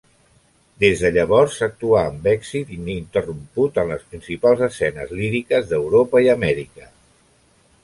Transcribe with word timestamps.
Des 0.83 1.01
de 1.01 1.11
llavors 1.17 1.57
actuà 1.67 2.01
amb 2.13 2.25
èxit 2.31 2.71
ininterromput 2.79 3.79
en 3.83 3.93
les 3.93 4.09
principals 4.15 4.65
escenes 4.71 5.15
líriques 5.21 5.71
d'Europa 5.75 6.27
i 6.27 6.35
Amèrica. 6.37 6.91